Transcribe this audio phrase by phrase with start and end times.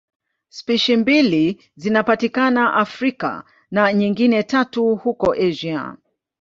[0.49, 5.97] Spishi mbili zinapatikana Afrika na nyingine tatu huko Asia.